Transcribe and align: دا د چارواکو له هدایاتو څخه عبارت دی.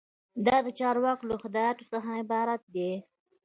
دا 0.45 0.57
د 0.65 0.67
چارواکو 0.79 1.25
له 1.29 1.35
هدایاتو 1.43 1.89
څخه 1.91 2.09
عبارت 2.21 2.61
دی. 2.75 2.91